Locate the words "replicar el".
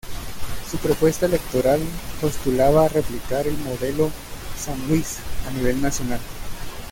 2.87-3.55